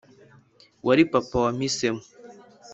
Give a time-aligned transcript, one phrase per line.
[0.85, 2.01] wari papa wampisemo.